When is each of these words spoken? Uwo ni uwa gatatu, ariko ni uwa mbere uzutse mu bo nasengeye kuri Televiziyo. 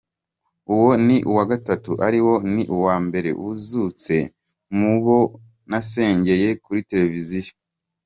Uwo 0.73 0.89
ni 1.05 1.17
uwa 1.31 1.43
gatatu, 1.51 1.91
ariko 2.07 2.33
ni 2.53 2.63
uwa 2.77 2.95
mbere 3.05 3.29
uzutse 3.49 4.15
mu 4.77 4.93
bo 5.03 5.19
nasengeye 5.69 6.47
kuri 6.63 6.81
Televiziyo. 6.91 7.53